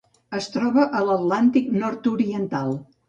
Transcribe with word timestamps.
Es 0.37 0.45
troba 0.53 0.85
a 0.99 1.01
l'Atlàntic 1.09 1.69
nord-oriental. 1.85 2.75